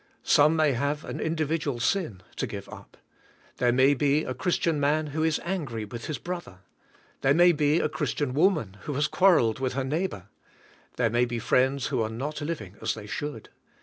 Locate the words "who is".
5.13-5.39